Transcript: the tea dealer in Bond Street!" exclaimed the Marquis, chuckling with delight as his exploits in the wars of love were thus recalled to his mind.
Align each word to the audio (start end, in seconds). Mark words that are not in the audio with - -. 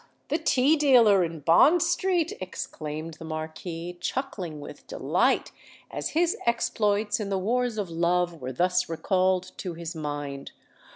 the 0.29 0.37
tea 0.39 0.75
dealer 0.75 1.23
in 1.23 1.41
Bond 1.41 1.79
Street!" 1.83 2.35
exclaimed 2.41 3.13
the 3.19 3.23
Marquis, 3.23 3.99
chuckling 4.01 4.59
with 4.59 4.87
delight 4.87 5.51
as 5.91 6.09
his 6.17 6.35
exploits 6.47 7.19
in 7.19 7.29
the 7.29 7.37
wars 7.37 7.77
of 7.77 7.91
love 7.91 8.41
were 8.41 8.51
thus 8.51 8.89
recalled 8.89 9.51
to 9.57 9.75
his 9.75 9.95
mind. 9.95 10.53